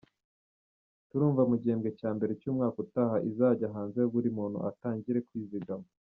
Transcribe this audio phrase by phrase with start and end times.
[1.09, 5.87] Turumva mu gihembwe cya mbere cy’umwaka utaha izajya hanze buri muntu atangire kwizigama.